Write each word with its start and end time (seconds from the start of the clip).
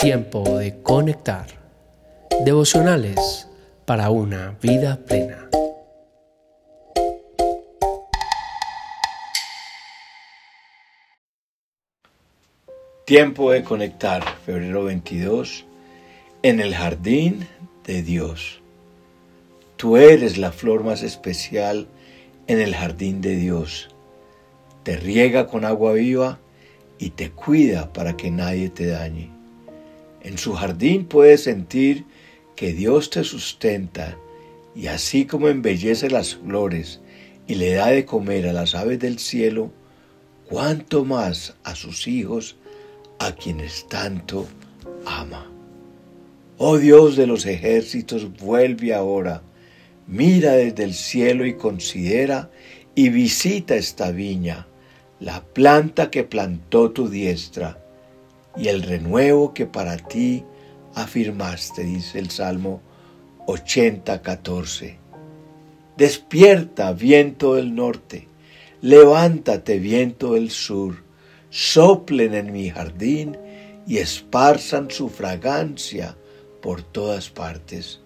Tiempo 0.00 0.58
de 0.58 0.80
conectar. 0.82 1.46
Devocionales 2.44 3.48
para 3.84 4.08
una 4.08 4.56
vida 4.62 4.98
plena. 5.04 5.50
Tiempo 13.04 13.50
de 13.50 13.62
conectar, 13.62 14.24
febrero 14.46 14.84
22, 14.84 15.66
en 16.42 16.60
el 16.60 16.74
jardín 16.74 17.46
de 17.84 18.02
Dios. 18.02 18.62
Tú 19.76 19.96
eres 19.96 20.38
la 20.38 20.52
flor 20.52 20.82
más 20.82 21.02
especial 21.02 21.88
en 22.46 22.60
el 22.60 22.74
jardín 22.74 23.20
de 23.20 23.36
Dios. 23.36 23.89
Te 24.82 24.96
riega 24.96 25.46
con 25.46 25.64
agua 25.64 25.92
viva 25.92 26.38
y 26.98 27.10
te 27.10 27.30
cuida 27.30 27.92
para 27.92 28.16
que 28.16 28.30
nadie 28.30 28.68
te 28.70 28.86
dañe. 28.86 29.30
En 30.22 30.38
su 30.38 30.52
jardín 30.52 31.06
puedes 31.06 31.44
sentir 31.44 32.04
que 32.56 32.72
Dios 32.72 33.10
te 33.10 33.24
sustenta 33.24 34.16
y 34.74 34.86
así 34.86 35.24
como 35.24 35.48
embellece 35.48 36.10
las 36.10 36.36
flores 36.36 37.00
y 37.46 37.54
le 37.54 37.72
da 37.72 37.88
de 37.88 38.04
comer 38.04 38.46
a 38.46 38.52
las 38.52 38.74
aves 38.74 38.98
del 38.98 39.18
cielo, 39.18 39.72
cuanto 40.48 41.04
más 41.04 41.54
a 41.64 41.74
sus 41.74 42.06
hijos, 42.06 42.56
a 43.18 43.32
quienes 43.32 43.88
tanto 43.88 44.46
ama. 45.04 45.50
Oh 46.58 46.78
Dios 46.78 47.16
de 47.16 47.26
los 47.26 47.46
ejércitos, 47.46 48.36
vuelve 48.38 48.94
ahora, 48.94 49.42
mira 50.06 50.52
desde 50.52 50.84
el 50.84 50.94
cielo 50.94 51.46
y 51.46 51.54
considera 51.54 52.50
y 52.94 53.08
visita 53.08 53.76
esta 53.76 54.10
viña, 54.10 54.66
la 55.20 55.44
planta 55.44 56.10
que 56.10 56.24
plantó 56.24 56.90
tu 56.90 57.08
diestra 57.08 57.78
y 58.56 58.68
el 58.68 58.82
renuevo 58.82 59.52
que 59.52 59.66
para 59.66 59.98
ti 59.98 60.44
afirmaste, 60.94 61.84
dice 61.84 62.18
el 62.18 62.30
Salmo 62.30 62.80
80, 63.46 64.22
14. 64.22 64.98
Despierta, 65.96 66.92
viento 66.92 67.54
del 67.54 67.74
norte, 67.74 68.28
levántate, 68.80 69.78
viento 69.78 70.32
del 70.32 70.50
sur, 70.50 71.02
soplen 71.50 72.34
en 72.34 72.52
mi 72.52 72.70
jardín 72.70 73.36
y 73.86 73.98
esparzan 73.98 74.90
su 74.90 75.10
fragancia 75.10 76.16
por 76.62 76.82
todas 76.82 77.28
partes. 77.28 78.00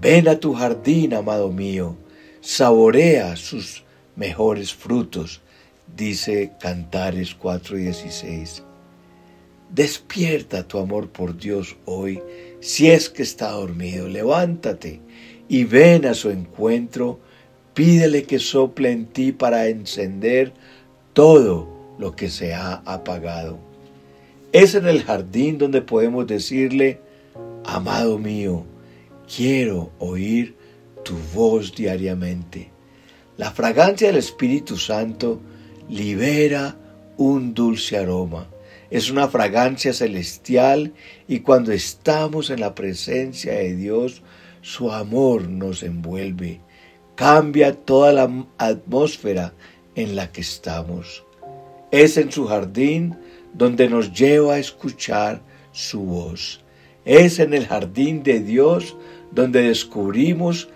Ven 0.00 0.28
a 0.28 0.40
tu 0.40 0.54
jardín, 0.54 1.12
amado 1.12 1.50
mío, 1.50 1.96
saborea 2.40 3.36
sus 3.36 3.84
mejores 4.16 4.72
frutos, 4.72 5.42
dice 5.96 6.52
Cantares 6.60 7.36
4:16. 7.38 8.62
Despierta 9.70 10.66
tu 10.66 10.78
amor 10.78 11.10
por 11.10 11.36
Dios 11.36 11.76
hoy, 11.84 12.22
si 12.60 12.90
es 12.90 13.08
que 13.08 13.22
está 13.22 13.50
dormido, 13.50 14.08
levántate 14.08 15.00
y 15.48 15.64
ven 15.64 16.06
a 16.06 16.14
su 16.14 16.30
encuentro, 16.30 17.20
pídele 17.74 18.24
que 18.24 18.38
sople 18.38 18.90
en 18.90 19.06
ti 19.06 19.32
para 19.32 19.68
encender 19.68 20.52
todo 21.12 21.68
lo 21.98 22.16
que 22.16 22.30
se 22.30 22.54
ha 22.54 22.82
apagado. 22.84 23.58
Es 24.52 24.74
en 24.74 24.86
el 24.86 25.02
jardín 25.02 25.58
donde 25.58 25.82
podemos 25.82 26.26
decirle, 26.26 27.00
amado 27.64 28.18
mío, 28.18 28.64
quiero 29.34 29.90
oír 29.98 30.56
tu 31.04 31.14
voz 31.34 31.74
diariamente. 31.74 32.70
La 33.36 33.50
fragancia 33.50 34.08
del 34.08 34.16
Espíritu 34.16 34.76
Santo 34.76 35.40
libera 35.88 36.76
un 37.16 37.54
dulce 37.54 37.96
aroma 37.96 38.48
es 38.90 39.10
una 39.10 39.28
fragancia 39.28 39.92
celestial 39.92 40.94
y 41.26 41.40
cuando 41.40 41.72
estamos 41.72 42.48
en 42.48 42.60
la 42.60 42.74
presencia 42.74 43.52
de 43.52 43.76
Dios, 43.76 44.22
su 44.62 44.90
amor 44.92 45.48
nos 45.48 45.82
envuelve, 45.82 46.60
cambia 47.14 47.74
toda 47.74 48.12
la 48.12 48.46
atmósfera 48.56 49.52
en 49.94 50.16
la 50.16 50.32
que 50.32 50.40
estamos. 50.40 51.24
Es 51.90 52.16
en 52.16 52.32
su 52.32 52.46
jardín 52.46 53.18
donde 53.52 53.88
nos 53.88 54.12
lleva 54.12 54.54
a 54.54 54.58
escuchar 54.58 55.42
su 55.72 56.00
voz. 56.00 56.62
Es 57.04 57.38
en 57.40 57.52
el 57.52 57.66
jardín 57.66 58.22
de 58.22 58.40
Dios 58.40 58.96
donde 59.32 59.62
descubrimos 59.62 60.70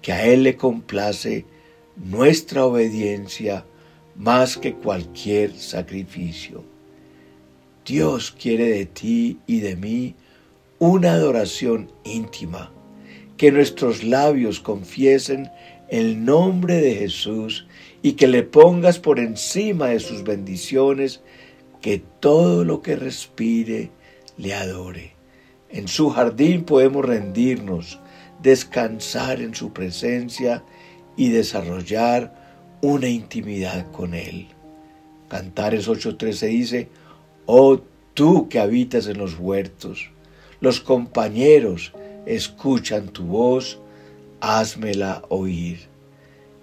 que 0.00 0.12
a 0.12 0.24
Él 0.26 0.44
le 0.44 0.56
complace 0.56 1.44
nuestra 1.96 2.64
obediencia 2.64 3.66
más 4.18 4.56
que 4.56 4.74
cualquier 4.74 5.54
sacrificio. 5.54 6.64
Dios 7.84 8.30
quiere 8.32 8.66
de 8.66 8.86
ti 8.86 9.38
y 9.46 9.60
de 9.60 9.76
mí 9.76 10.14
una 10.78 11.12
adoración 11.12 11.92
íntima, 12.04 12.72
que 13.36 13.52
nuestros 13.52 14.02
labios 14.02 14.60
confiesen 14.60 15.50
el 15.88 16.24
nombre 16.24 16.80
de 16.80 16.94
Jesús 16.96 17.66
y 18.02 18.12
que 18.12 18.26
le 18.26 18.42
pongas 18.42 18.98
por 18.98 19.20
encima 19.20 19.88
de 19.88 20.00
sus 20.00 20.24
bendiciones, 20.24 21.20
que 21.80 22.02
todo 22.20 22.64
lo 22.64 22.82
que 22.82 22.96
respire 22.96 23.90
le 24.36 24.54
adore. 24.54 25.12
En 25.70 25.88
su 25.88 26.10
jardín 26.10 26.64
podemos 26.64 27.04
rendirnos, 27.04 28.00
descansar 28.42 29.40
en 29.40 29.54
su 29.54 29.72
presencia 29.72 30.64
y 31.16 31.30
desarrollar 31.30 32.45
una 32.80 33.08
intimidad 33.08 33.90
con 33.92 34.14
Él. 34.14 34.48
Cantares 35.28 35.88
8:13 35.88 36.48
dice, 36.48 36.88
Oh 37.46 37.80
tú 38.14 38.48
que 38.48 38.58
habitas 38.58 39.06
en 39.06 39.18
los 39.18 39.38
huertos, 39.38 40.10
los 40.60 40.80
compañeros 40.80 41.92
escuchan 42.26 43.08
tu 43.08 43.24
voz, 43.24 43.78
házmela 44.40 45.22
oír. 45.28 45.80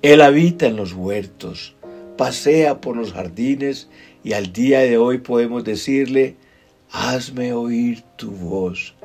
Él 0.01 0.21
habita 0.21 0.65
en 0.65 0.75
los 0.75 0.93
huertos, 0.93 1.75
pasea 2.17 2.81
por 2.81 2.97
los 2.97 3.13
jardines 3.13 3.89
y 4.23 4.33
al 4.33 4.51
día 4.51 4.79
de 4.79 4.97
hoy 4.97 5.19
podemos 5.19 5.63
decirle, 5.63 6.35
hazme 6.91 7.53
oír 7.53 8.03
tu 8.17 8.31
voz, 8.31 8.95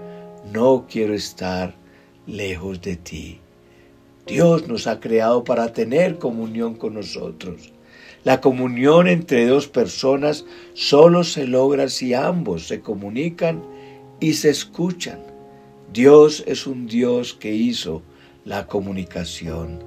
no 0.53 0.87
quiero 0.91 1.15
estar 1.15 1.75
lejos 2.27 2.81
de 2.83 2.97
ti. 2.97 3.41
Dios 4.29 4.69
nos 4.69 4.87
ha 4.87 5.01
creado 5.01 5.43
para 5.43 5.73
tener 5.73 6.19
comunión 6.19 6.75
con 6.75 6.95
nosotros. 6.95 7.73
La 8.25 8.43
comunión 8.43 9.09
entre 9.09 9.47
dos 9.47 9.69
personas 9.69 10.45
solo 10.75 11.25
se 11.25 11.47
logra 11.47 11.89
si 11.89 12.13
ambos 12.13 12.67
se 12.67 12.83
comunican 12.83 13.63
y 14.21 14.35
se 14.35 14.51
escuchan. 14.51 15.21
Dios 15.95 16.45
es 16.47 16.67
un 16.67 16.87
Dios 16.87 17.33
que 17.33 17.55
hizo 17.55 18.03
la 18.45 18.67
comunicación. 18.67 19.83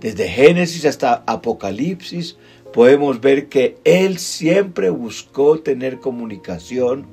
Desde 0.00 0.28
Génesis 0.28 0.84
hasta 0.84 1.22
Apocalipsis 1.24 2.36
podemos 2.72 3.20
ver 3.20 3.48
que 3.48 3.78
Él 3.84 4.18
siempre 4.18 4.90
buscó 4.90 5.60
tener 5.60 6.00
comunicación 6.00 7.06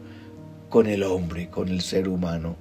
con 0.69 0.87
el 0.87 1.03
hombre, 1.03 1.51
con 1.51 1.67
el 1.69 1.81
ser 1.81 2.09
humano. 2.09 2.55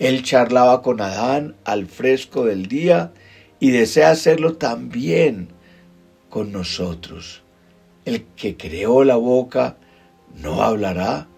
Él 0.00 0.24
charlaba 0.24 0.82
con 0.82 1.00
Adán 1.00 1.54
al 1.64 1.86
fresco 1.86 2.44
del 2.44 2.66
día 2.66 3.12
y 3.60 3.70
desea 3.70 4.10
hacerlo 4.10 4.54
también 4.54 5.48
con 6.28 6.52
nosotros. 6.52 7.42
El 8.04 8.24
que 8.36 8.56
creó 8.56 9.04
la 9.04 9.16
boca 9.16 9.76
no 10.42 10.62
hablará. 10.62 11.28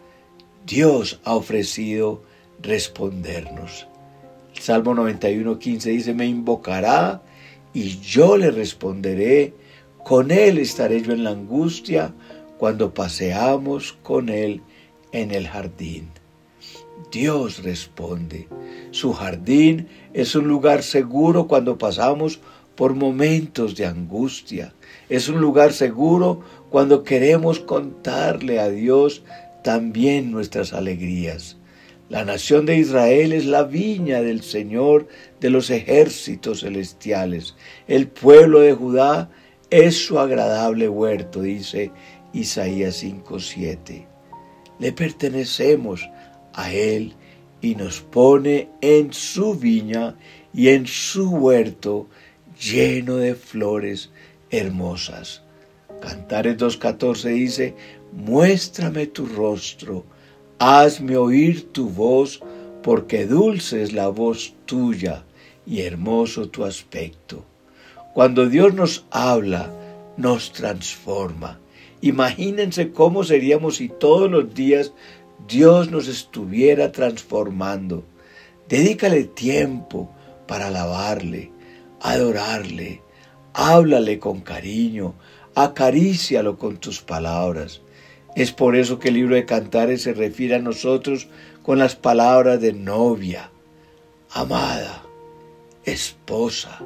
Dios 0.66 1.20
ha 1.24 1.34
ofrecido 1.34 2.22
respondernos. 2.60 3.86
El 4.54 4.62
Salmo 4.62 4.94
91.15 4.94 5.82
dice, 5.84 6.14
me 6.14 6.26
invocará 6.26 7.22
y 7.72 7.98
yo 8.00 8.36
le 8.36 8.50
responderé. 8.50 9.54
Con 10.04 10.30
él 10.30 10.58
estaré 10.58 11.02
yo 11.02 11.12
en 11.12 11.24
la 11.24 11.30
angustia 11.30 12.12
cuando 12.58 12.92
paseamos 12.92 13.92
con 14.02 14.28
él 14.28 14.62
en 15.12 15.30
el 15.30 15.46
jardín. 15.46 16.10
Dios 17.10 17.62
responde. 17.62 18.48
Su 18.90 19.12
jardín 19.12 19.88
es 20.12 20.34
un 20.34 20.48
lugar 20.48 20.82
seguro 20.82 21.46
cuando 21.46 21.78
pasamos 21.78 22.40
por 22.74 22.94
momentos 22.94 23.74
de 23.76 23.86
angustia. 23.86 24.74
Es 25.08 25.28
un 25.28 25.40
lugar 25.40 25.72
seguro 25.72 26.40
cuando 26.70 27.02
queremos 27.02 27.60
contarle 27.60 28.60
a 28.60 28.68
Dios 28.68 29.24
también 29.64 30.30
nuestras 30.30 30.72
alegrías. 30.72 31.56
La 32.08 32.24
nación 32.24 32.64
de 32.66 32.76
Israel 32.76 33.32
es 33.32 33.44
la 33.44 33.64
viña 33.64 34.22
del 34.22 34.42
Señor 34.42 35.08
de 35.40 35.50
los 35.50 35.70
ejércitos 35.70 36.60
celestiales. 36.60 37.54
El 37.86 38.08
pueblo 38.08 38.60
de 38.60 38.72
Judá 38.72 39.30
es 39.70 40.06
su 40.06 40.18
agradable 40.18 40.88
huerto, 40.88 41.42
dice 41.42 41.90
Isaías 42.32 43.02
5:7. 43.02 44.06
Le 44.78 44.92
pertenecemos 44.92 46.08
a 46.58 46.72
Él 46.72 47.14
y 47.62 47.76
nos 47.76 48.00
pone 48.00 48.68
en 48.80 49.12
su 49.12 49.54
viña 49.54 50.16
y 50.52 50.68
en 50.68 50.86
su 50.88 51.30
huerto 51.30 52.08
lleno 52.60 53.16
de 53.16 53.36
flores 53.36 54.10
hermosas. 54.50 55.42
Cantares 56.00 56.58
2.14 56.58 57.32
dice, 57.32 57.74
muéstrame 58.12 59.06
tu 59.06 59.26
rostro, 59.26 60.04
hazme 60.58 61.16
oír 61.16 61.70
tu 61.72 61.88
voz, 61.88 62.40
porque 62.82 63.26
dulce 63.26 63.82
es 63.82 63.92
la 63.92 64.08
voz 64.08 64.54
tuya 64.66 65.24
y 65.64 65.82
hermoso 65.82 66.48
tu 66.48 66.64
aspecto. 66.64 67.44
Cuando 68.14 68.48
Dios 68.48 68.74
nos 68.74 69.06
habla, 69.10 69.72
nos 70.16 70.52
transforma. 70.52 71.60
Imagínense 72.00 72.90
cómo 72.90 73.22
seríamos 73.22 73.76
si 73.76 73.88
todos 73.88 74.30
los 74.30 74.54
días 74.54 74.92
Dios 75.46 75.90
nos 75.90 76.08
estuviera 76.08 76.92
transformando. 76.92 78.04
Dedícale 78.68 79.24
tiempo 79.24 80.10
para 80.46 80.66
alabarle, 80.66 81.52
adorarle, 82.00 83.02
háblale 83.54 84.18
con 84.18 84.40
cariño, 84.40 85.14
acarícialo 85.54 86.58
con 86.58 86.78
tus 86.78 87.00
palabras. 87.00 87.82
Es 88.36 88.52
por 88.52 88.76
eso 88.76 88.98
que 88.98 89.08
el 89.08 89.14
libro 89.14 89.34
de 89.34 89.46
Cantares 89.46 90.02
se 90.02 90.12
refiere 90.12 90.56
a 90.56 90.60
nosotros 90.60 91.28
con 91.62 91.78
las 91.78 91.96
palabras 91.96 92.60
de 92.60 92.72
novia, 92.72 93.50
amada, 94.30 95.02
esposa, 95.84 96.80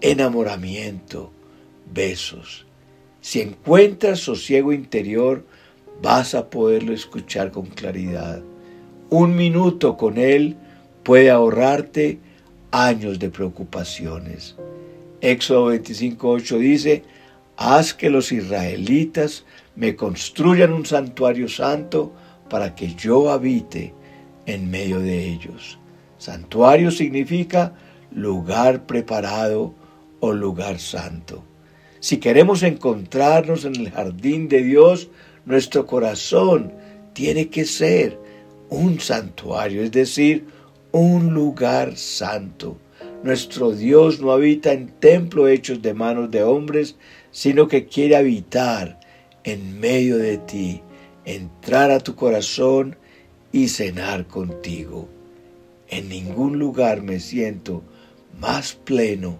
enamoramiento, 0.00 1.32
besos. 1.92 2.66
Si 3.20 3.40
encuentras 3.40 4.20
sosiego 4.20 4.72
interior, 4.72 5.44
vas 6.02 6.34
a 6.34 6.48
poderlo 6.48 6.92
escuchar 6.92 7.50
con 7.50 7.66
claridad. 7.66 8.42
Un 9.10 9.36
minuto 9.36 9.96
con 9.96 10.18
Él 10.18 10.56
puede 11.02 11.30
ahorrarte 11.30 12.18
años 12.70 13.18
de 13.18 13.30
preocupaciones. 13.30 14.56
Éxodo 15.20 15.72
25.8 15.72 16.58
dice, 16.58 17.02
haz 17.56 17.94
que 17.94 18.10
los 18.10 18.30
israelitas 18.30 19.44
me 19.74 19.96
construyan 19.96 20.72
un 20.72 20.86
santuario 20.86 21.48
santo 21.48 22.12
para 22.48 22.74
que 22.74 22.94
yo 22.94 23.30
habite 23.30 23.94
en 24.46 24.70
medio 24.70 25.00
de 25.00 25.24
ellos. 25.24 25.78
Santuario 26.18 26.90
significa 26.90 27.74
lugar 28.12 28.86
preparado 28.86 29.74
o 30.20 30.32
lugar 30.32 30.78
santo. 30.78 31.44
Si 32.00 32.18
queremos 32.18 32.62
encontrarnos 32.62 33.64
en 33.64 33.76
el 33.76 33.90
jardín 33.90 34.48
de 34.48 34.62
Dios, 34.62 35.10
nuestro 35.48 35.86
corazón 35.86 36.72
tiene 37.14 37.48
que 37.48 37.64
ser 37.64 38.18
un 38.68 39.00
santuario, 39.00 39.82
es 39.82 39.90
decir, 39.90 40.44
un 40.92 41.32
lugar 41.32 41.96
santo. 41.96 42.76
Nuestro 43.22 43.72
Dios 43.72 44.20
no 44.20 44.30
habita 44.30 44.72
en 44.72 44.88
templos 44.88 45.48
hechos 45.48 45.80
de 45.80 45.94
manos 45.94 46.30
de 46.30 46.42
hombres, 46.42 46.96
sino 47.30 47.66
que 47.66 47.86
quiere 47.86 48.16
habitar 48.16 49.00
en 49.42 49.80
medio 49.80 50.18
de 50.18 50.36
ti, 50.36 50.82
entrar 51.24 51.90
a 51.90 52.00
tu 52.00 52.14
corazón 52.14 52.96
y 53.50 53.68
cenar 53.68 54.26
contigo. 54.26 55.08
En 55.88 56.10
ningún 56.10 56.58
lugar 56.58 57.02
me 57.02 57.20
siento 57.20 57.82
más 58.38 58.74
pleno 58.74 59.38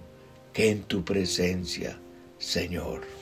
que 0.55 0.71
en 0.71 0.85
tu 0.85 1.05
presencia, 1.05 1.99
Señor. 2.39 3.18